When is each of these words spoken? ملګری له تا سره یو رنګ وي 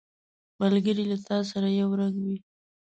ملګری 0.61 1.03
له 1.11 1.17
تا 1.27 1.37
سره 1.51 1.67
یو 1.79 1.89
رنګ 1.99 2.15
وي 2.25 2.37